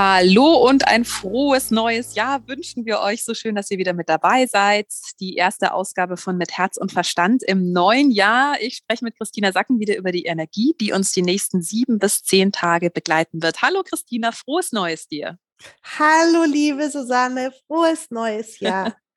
[0.00, 3.24] Hallo und ein frohes neues Jahr wünschen wir euch.
[3.24, 4.86] So schön, dass ihr wieder mit dabei seid.
[5.18, 8.54] Die erste Ausgabe von Mit Herz und Verstand im neuen Jahr.
[8.60, 12.22] Ich spreche mit Christina Sacken wieder über die Energie, die uns die nächsten sieben bis
[12.22, 13.60] zehn Tage begleiten wird.
[13.60, 15.36] Hallo Christina, frohes Neues dir.
[15.98, 18.94] Hallo liebe Susanne, frohes neues Jahr.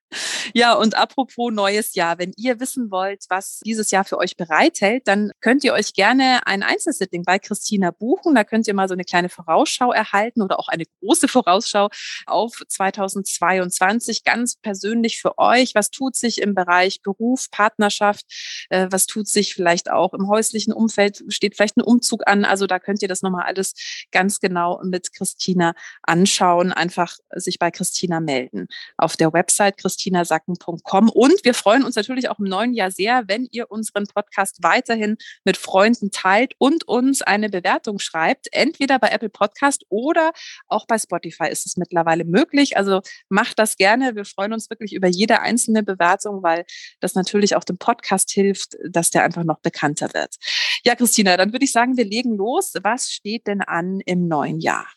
[0.54, 5.08] Ja, und apropos neues Jahr, wenn ihr wissen wollt, was dieses Jahr für euch bereithält,
[5.08, 8.36] dann könnt ihr euch gerne ein Einzelsitting bei Christina buchen.
[8.36, 11.90] Da könnt ihr mal so eine kleine Vorausschau erhalten oder auch eine große Vorausschau
[12.26, 15.76] auf 2022 ganz persönlich für euch.
[15.76, 18.26] Was tut sich im Bereich Beruf, Partnerschaft?
[18.70, 21.24] Äh, was tut sich vielleicht auch im häuslichen Umfeld?
[21.30, 22.44] Steht vielleicht ein Umzug an?
[22.44, 23.74] Also da könnt ihr das nochmal alles
[24.12, 26.74] ganz genau mit Christina anschauen.
[26.74, 28.68] Einfach sich bei Christina melden.
[28.98, 31.10] Auf der Website Christina christinasacken.com.
[31.10, 35.18] Und wir freuen uns natürlich auch im neuen Jahr sehr, wenn ihr unseren Podcast weiterhin
[35.44, 38.48] mit Freunden teilt und uns eine Bewertung schreibt.
[38.52, 40.32] Entweder bei Apple Podcast oder
[40.68, 42.78] auch bei Spotify ist es mittlerweile möglich.
[42.78, 44.16] Also macht das gerne.
[44.16, 46.66] Wir freuen uns wirklich über jede einzelne Bewertung, weil
[47.00, 50.36] das natürlich auch dem Podcast hilft, dass der einfach noch bekannter wird.
[50.84, 52.74] Ja, Christina, dann würde ich sagen, wir legen los.
[52.82, 54.88] Was steht denn an im neuen Jahr?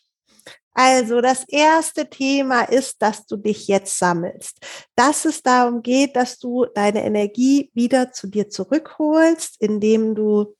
[0.77, 4.57] Also das erste Thema ist, dass du dich jetzt sammelst.
[4.95, 10.53] Dass es darum geht, dass du deine Energie wieder zu dir zurückholst, indem du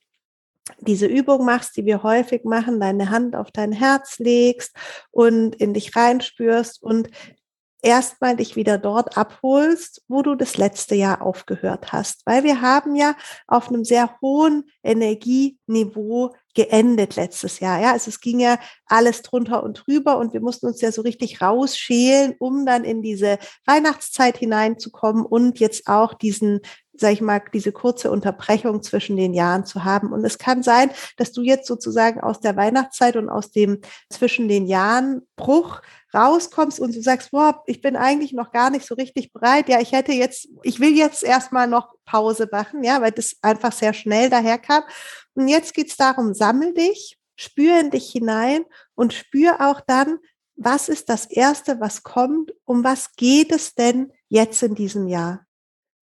[0.79, 4.75] diese Übung machst, die wir häufig machen, deine Hand auf dein Herz legst
[5.11, 7.09] und in dich reinspürst und
[7.81, 12.21] erstmal dich wieder dort abholst, wo du das letzte Jahr aufgehört hast.
[12.25, 13.15] Weil wir haben ja
[13.47, 17.79] auf einem sehr hohen Energieniveau geendet letztes Jahr.
[17.79, 21.01] Ja, also es ging ja alles drunter und drüber und wir mussten uns ja so
[21.01, 26.61] richtig rausschälen, um dann in diese Weihnachtszeit hineinzukommen und jetzt auch diesen
[26.99, 30.11] sag ich mal, diese kurze Unterbrechung zwischen den Jahren zu haben.
[30.11, 34.47] Und es kann sein, dass du jetzt sozusagen aus der Weihnachtszeit und aus dem zwischen
[34.47, 35.81] den Jahren Bruch
[36.13, 39.69] rauskommst und du sagst, boah, ich bin eigentlich noch gar nicht so richtig bereit.
[39.69, 43.71] Ja, ich hätte jetzt, ich will jetzt erstmal noch Pause machen, ja, weil das einfach
[43.71, 44.83] sehr schnell daherkam.
[45.33, 48.63] Und jetzt geht's darum, sammel dich, spür in dich hinein
[48.95, 50.19] und spür auch dann,
[50.55, 55.44] was ist das Erste, was kommt, um was geht es denn jetzt in diesem Jahr?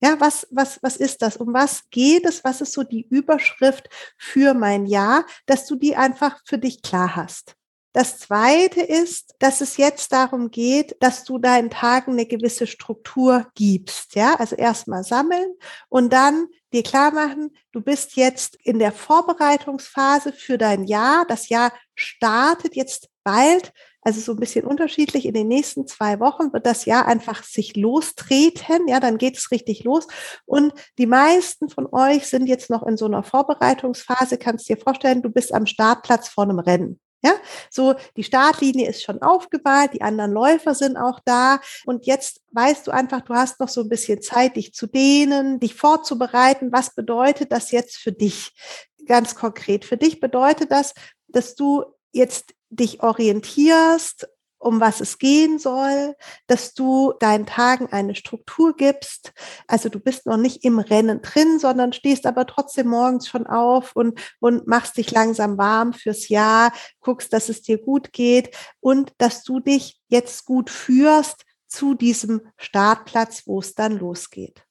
[0.01, 1.37] Ja, was, was, was ist das?
[1.37, 2.45] Um was geht es?
[2.45, 7.17] Was ist so die Überschrift für mein Jahr, dass du die einfach für dich klar
[7.17, 7.57] hast?
[7.97, 13.47] Das zweite ist, dass es jetzt darum geht, dass du deinen Tagen eine gewisse Struktur
[13.55, 14.15] gibst.
[14.15, 15.55] Ja, also erstmal sammeln
[15.89, 21.25] und dann dir klar machen, du bist jetzt in der Vorbereitungsphase für dein Jahr.
[21.27, 23.73] Das Jahr startet jetzt bald.
[24.07, 25.27] Also so ein bisschen unterschiedlich.
[25.27, 28.87] In den nächsten zwei Wochen wird das Jahr einfach sich lostreten.
[28.87, 30.07] Ja, dann geht es richtig los.
[30.45, 34.39] Und die meisten von euch sind jetzt noch in so einer Vorbereitungsphase.
[34.39, 37.01] Kannst dir vorstellen, du bist am Startplatz vor einem Rennen.
[37.25, 37.33] Ja,
[37.69, 42.87] so die Startlinie ist schon aufgemalt, die anderen Läufer sind auch da und jetzt weißt
[42.87, 46.71] du einfach, du hast noch so ein bisschen Zeit, dich zu dehnen, dich vorzubereiten.
[46.71, 48.53] Was bedeutet das jetzt für dich?
[49.07, 49.85] Ganz konkret.
[49.85, 50.95] Für dich bedeutet das,
[51.27, 54.29] dass du jetzt dich orientierst
[54.59, 56.17] um was es gehen soll,
[56.47, 59.33] dass du deinen Tagen eine Struktur gibst.
[59.69, 63.95] Also du bist noch nicht im Rennen drin, sondern stehst aber trotzdem morgens schon auf
[63.95, 69.13] und, und machst dich langsam warm fürs Jahr, guckst, dass es dir gut geht und
[69.19, 74.66] dass du dich jetzt gut führst zu diesem Startplatz, wo es dann losgeht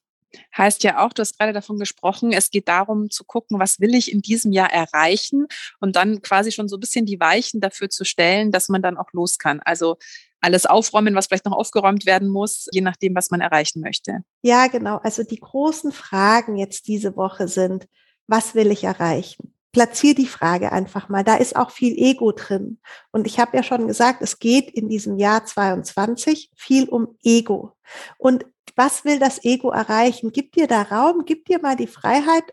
[0.56, 3.94] heißt ja auch, du hast gerade davon gesprochen, es geht darum zu gucken, was will
[3.94, 5.46] ich in diesem Jahr erreichen
[5.80, 8.96] und dann quasi schon so ein bisschen die Weichen dafür zu stellen, dass man dann
[8.96, 9.60] auch los kann.
[9.64, 9.96] Also
[10.40, 14.20] alles aufräumen, was vielleicht noch aufgeräumt werden muss, je nachdem, was man erreichen möchte.
[14.42, 14.98] Ja, genau.
[14.98, 17.86] Also die großen Fragen jetzt diese Woche sind,
[18.26, 19.52] was will ich erreichen?
[19.72, 21.22] Platzier die Frage einfach mal.
[21.22, 22.78] Da ist auch viel Ego drin.
[23.12, 27.76] Und ich habe ja schon gesagt, es geht in diesem Jahr 22 viel um Ego.
[28.16, 30.30] Und was will das Ego erreichen?
[30.32, 32.44] Gib dir da Raum, gib dir mal die Freiheit,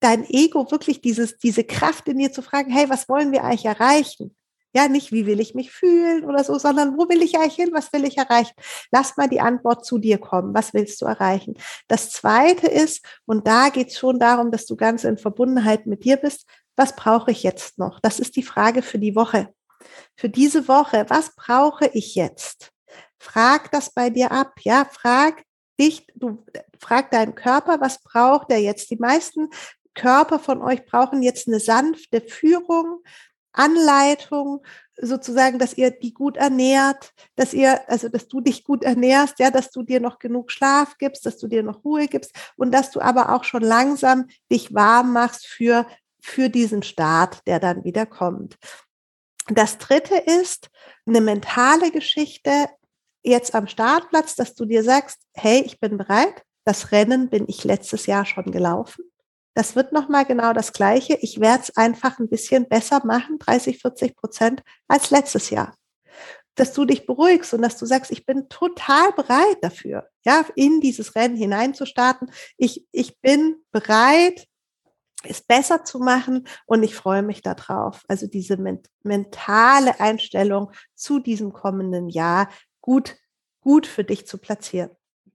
[0.00, 3.66] dein Ego wirklich dieses, diese Kraft in dir zu fragen, hey, was wollen wir eigentlich
[3.66, 4.34] erreichen?
[4.74, 7.70] Ja, nicht, wie will ich mich fühlen oder so, sondern wo will ich eigentlich hin?
[7.72, 8.52] Was will ich erreichen?
[8.90, 10.52] Lass mal die Antwort zu dir kommen.
[10.52, 11.54] Was willst du erreichen?
[11.88, 16.04] Das zweite ist, und da geht es schon darum, dass du ganz in Verbundenheit mit
[16.04, 16.44] dir bist.
[16.76, 18.00] Was brauche ich jetzt noch?
[18.00, 19.48] Das ist die Frage für die Woche.
[20.14, 22.70] Für diese Woche, was brauche ich jetzt?
[23.18, 25.42] Frag das bei dir ab, ja, frag,
[25.78, 26.44] dich, du
[26.78, 28.90] frag deinen Körper, was braucht er jetzt?
[28.90, 29.48] Die meisten
[29.94, 33.02] Körper von euch brauchen jetzt eine sanfte Führung,
[33.52, 34.62] Anleitung
[35.00, 39.50] sozusagen, dass ihr die gut ernährt, dass ihr, also dass du dich gut ernährst, ja,
[39.50, 42.90] dass du dir noch genug Schlaf gibst, dass du dir noch Ruhe gibst und dass
[42.90, 45.86] du aber auch schon langsam dich warm machst für,
[46.20, 48.56] für diesen Start, der dann wieder kommt.
[49.48, 50.70] Das dritte ist
[51.06, 52.68] eine mentale Geschichte
[53.26, 56.42] jetzt am Startplatz, dass du dir sagst, hey, ich bin bereit.
[56.64, 59.04] Das Rennen bin ich letztes Jahr schon gelaufen.
[59.54, 61.16] Das wird nochmal genau das Gleiche.
[61.22, 65.74] Ich werde es einfach ein bisschen besser machen, 30, 40 Prozent als letztes Jahr.
[66.56, 70.80] Dass du dich beruhigst und dass du sagst, ich bin total bereit dafür, ja, in
[70.80, 72.30] dieses Rennen hineinzustarten.
[72.56, 74.46] Ich, ich bin bereit,
[75.22, 78.02] es besser zu machen und ich freue mich darauf.
[78.08, 78.56] Also diese
[79.02, 82.48] mentale Einstellung zu diesem kommenden Jahr
[82.86, 83.16] gut,
[83.60, 84.90] gut für dich zu platzieren.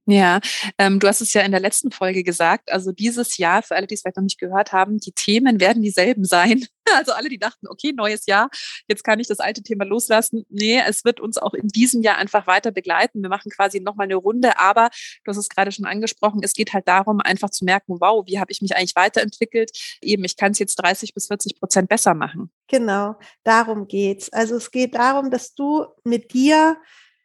[0.07, 0.39] Ja,
[0.79, 2.71] ähm, du hast es ja in der letzten Folge gesagt.
[2.71, 5.81] Also dieses Jahr, für alle, die es vielleicht noch nicht gehört haben, die Themen werden
[5.81, 6.65] dieselben sein.
[6.93, 8.49] Also alle, die dachten, okay, neues Jahr,
[8.89, 10.43] jetzt kann ich das alte Thema loslassen.
[10.49, 13.21] Nee, es wird uns auch in diesem Jahr einfach weiter begleiten.
[13.21, 14.89] Wir machen quasi nochmal eine Runde, aber
[15.23, 18.39] du hast es gerade schon angesprochen, es geht halt darum, einfach zu merken, wow, wie
[18.39, 19.71] habe ich mich eigentlich weiterentwickelt?
[20.01, 22.51] Eben, ich kann es jetzt 30 bis 40 Prozent besser machen.
[22.67, 23.15] Genau,
[23.45, 24.33] darum geht's.
[24.33, 26.75] Also es geht darum, dass du mit dir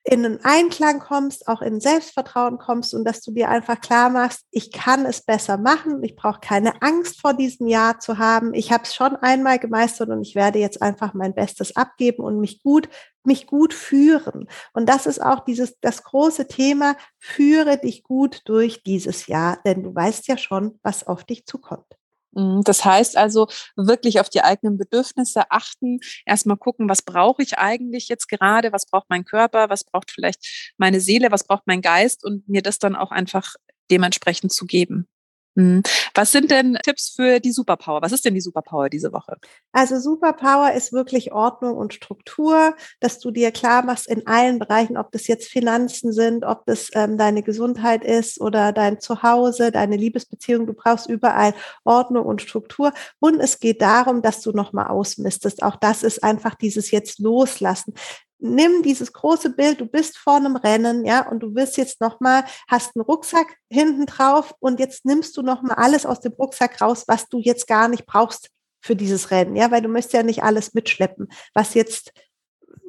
[0.09, 4.47] in einen Einklang kommst, auch in Selbstvertrauen kommst und dass du dir einfach klar machst,
[4.53, 8.55] ich kann es besser machen, ich brauche keine Angst vor diesem Jahr zu haben.
[8.55, 12.41] Ich habe es schon einmal gemeistert und ich werde jetzt einfach mein Bestes abgeben und
[12.41, 12.89] mich gut
[13.25, 14.49] mich gut führen.
[14.73, 19.83] Und das ist auch dieses das große Thema, führe dich gut durch dieses Jahr, denn
[19.83, 21.96] du weißt ja schon, was auf dich zukommt.
[22.37, 27.59] Mhm, das heißt also wirklich auf die eigenen Bedürfnisse achten, erstmal gucken, was brauche ich
[27.59, 31.81] eigentlich jetzt gerade, was braucht mein Körper, was braucht vielleicht meine Seele, was braucht mein
[31.83, 33.55] Geist und mir das dann auch einfach
[33.91, 35.09] dementsprechend zu geben.
[35.57, 35.83] Mhm.
[36.15, 38.03] Was sind denn Tipps für die Superpower?
[38.03, 39.37] Was ist denn die Superpower diese Woche?
[39.73, 44.99] Also Superpower ist wirklich Ordnung und Struktur, dass du dir klar machst in allen Bereichen,
[44.99, 49.97] ob das jetzt Finanzen sind, ob das ähm, deine Gesundheit ist oder dein Zuhause, deine
[49.97, 50.67] Liebesbeziehung.
[50.67, 51.55] Du brauchst überall
[51.85, 52.93] Ordnung und Struktur.
[53.19, 55.63] Und es geht darum, dass du nochmal ausmistest.
[55.63, 57.95] Auch das ist einfach dieses jetzt loslassen
[58.39, 62.45] nimm dieses große Bild, du bist vor einem Rennen, ja, und du wirst jetzt nochmal,
[62.69, 67.05] hast einen Rucksack hinten drauf und jetzt nimmst du nochmal alles aus dem Rucksack raus,
[67.07, 68.51] was du jetzt gar nicht brauchst
[68.81, 72.13] für dieses Rennen, ja, weil du möchtest ja nicht alles mitschleppen, was jetzt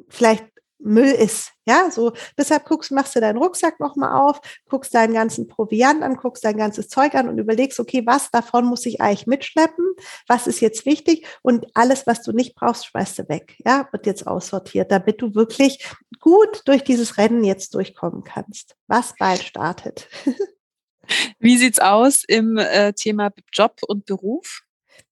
[0.08, 0.46] vielleicht
[0.78, 1.52] Müll ist.
[1.66, 6.16] Ja, so deshalb guckst, machst du deinen Rucksack nochmal auf, guckst deinen ganzen Proviant an,
[6.16, 9.84] guckst dein ganzes Zeug an und überlegst, okay, was davon muss ich eigentlich mitschleppen?
[10.28, 11.26] Was ist jetzt wichtig?
[11.42, 13.56] Und alles, was du nicht brauchst, schmeißt du weg.
[13.66, 15.86] Ja, wird jetzt aussortiert, damit du wirklich
[16.20, 20.08] gut durch dieses Rennen jetzt durchkommen kannst, was bald startet.
[21.38, 24.62] Wie sieht's aus im äh, Thema Job und Beruf?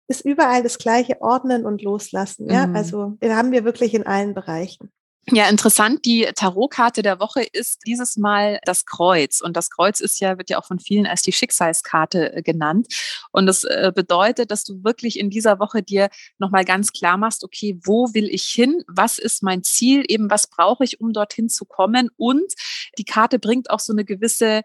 [0.09, 2.49] Ist überall das gleiche Ordnen und Loslassen.
[2.49, 2.77] Ja, mhm.
[2.77, 4.93] also den haben wir wirklich in allen Bereichen.
[5.33, 6.05] Ja, interessant.
[6.05, 9.41] Die Tarotkarte der Woche ist dieses Mal das Kreuz.
[9.41, 12.87] Und das Kreuz ist ja, wird ja auch von vielen als die Schicksalskarte äh, genannt.
[13.33, 17.43] Und das äh, bedeutet, dass du wirklich in dieser Woche dir nochmal ganz klar machst,
[17.43, 18.85] okay, wo will ich hin?
[18.87, 20.05] Was ist mein Ziel?
[20.07, 22.09] Eben, was brauche ich, um dorthin zu kommen?
[22.17, 22.55] Und
[22.97, 24.63] die Karte bringt auch so eine gewisse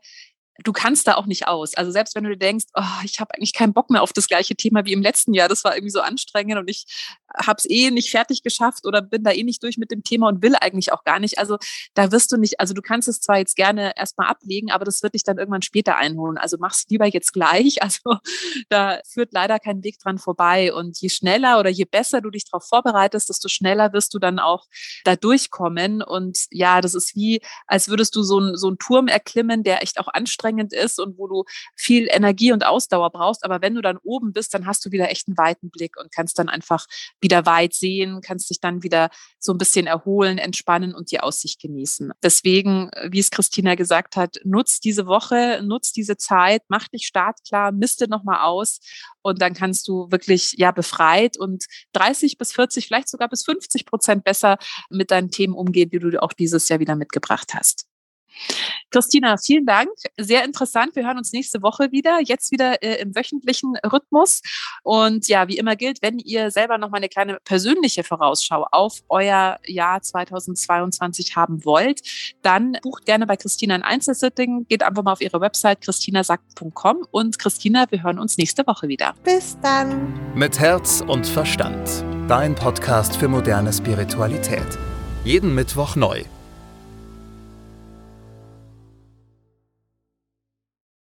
[0.63, 1.73] du kannst da auch nicht aus.
[1.75, 4.27] Also selbst wenn du dir denkst, oh, ich habe eigentlich keinen Bock mehr auf das
[4.27, 6.85] gleiche Thema wie im letzten Jahr, das war irgendwie so anstrengend und ich
[7.35, 10.27] habe es eh nicht fertig geschafft oder bin da eh nicht durch mit dem Thema
[10.27, 11.39] und will eigentlich auch gar nicht.
[11.39, 11.57] Also
[11.93, 15.01] da wirst du nicht, also du kannst es zwar jetzt gerne erstmal ablegen, aber das
[15.03, 16.37] wird dich dann irgendwann später einholen.
[16.37, 17.79] Also mach's lieber jetzt gleich.
[17.91, 18.19] Also
[18.69, 20.73] da führt leider kein Weg dran vorbei.
[20.73, 24.39] Und je schneller oder je besser du dich darauf vorbereitest, desto schneller wirst du dann
[24.39, 24.67] auch
[25.03, 26.01] da durchkommen.
[26.01, 29.81] Und ja, das ist wie, als würdest du so, ein, so einen Turm erklimmen, der
[29.81, 31.43] echt auch anstrengend ist und wo du
[31.75, 33.43] viel Energie und Ausdauer brauchst.
[33.43, 36.11] Aber wenn du dann oben bist, dann hast du wieder echt einen weiten Blick und
[36.11, 36.85] kannst dann einfach
[37.19, 41.61] wieder weit sehen, kannst dich dann wieder so ein bisschen erholen, entspannen und die Aussicht
[41.61, 42.11] genießen.
[42.23, 47.71] Deswegen, wie es Christina gesagt hat, nutz diese Woche, nutz diese Zeit, mach dich startklar,
[47.71, 48.79] misste nochmal aus
[49.21, 53.85] und dann kannst du wirklich ja befreit und 30 bis 40, vielleicht sogar bis 50
[53.85, 54.57] Prozent besser
[54.89, 57.90] mit deinen Themen umgehen, die du auch dieses Jahr wieder mitgebracht hast.
[58.89, 59.89] Christina, vielen Dank.
[60.17, 60.95] Sehr interessant.
[60.95, 62.19] Wir hören uns nächste Woche wieder.
[62.21, 64.41] Jetzt wieder äh, im wöchentlichen Rhythmus.
[64.83, 68.99] Und ja, wie immer gilt, wenn ihr selber noch mal eine kleine persönliche Vorausschau auf
[69.09, 72.01] euer Jahr 2022 haben wollt,
[72.41, 74.65] dann bucht gerne bei Christina ein Einzelsitting.
[74.67, 77.05] Geht einfach mal auf ihre Website christinasagt.com.
[77.11, 79.13] Und Christina, wir hören uns nächste Woche wieder.
[79.23, 80.19] Bis dann.
[80.35, 82.03] Mit Herz und Verstand.
[82.27, 84.77] Dein Podcast für moderne Spiritualität.
[85.23, 86.23] Jeden Mittwoch neu.